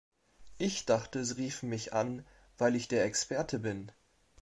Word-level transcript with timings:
Ich 0.57 0.87
dachte, 0.87 1.23
Sie 1.23 1.35
riefen 1.37 1.69
mich 1.69 1.93
an, 1.93 2.25
weil 2.57 2.75
ich 2.75 2.87
der 2.87 3.05
Experte 3.05 3.59
bin! 3.59 3.91